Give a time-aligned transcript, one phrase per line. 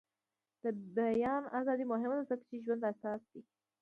[0.63, 0.65] د
[0.97, 3.41] بیان ازادي مهمه ده ځکه چې د ژوند اساس دی.